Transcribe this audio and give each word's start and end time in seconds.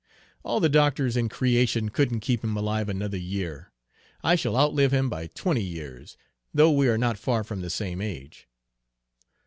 "All 0.41 0.59
the 0.59 0.67
doctors 0.67 1.15
in 1.15 1.29
creation 1.29 1.89
couldn't 1.89 2.21
keep 2.21 2.43
him 2.43 2.57
alive 2.57 2.89
another 2.89 3.19
year. 3.19 3.71
I 4.23 4.33
shall 4.33 4.57
outlive 4.57 4.91
him 4.91 5.09
by 5.11 5.27
twenty 5.27 5.61
years, 5.61 6.17
though 6.55 6.71
we 6.71 6.87
are 6.87 6.97
not 6.97 7.19
far 7.19 7.43
from 7.43 7.61
the 7.61 7.69
same 7.69 8.01
age." 8.01 8.47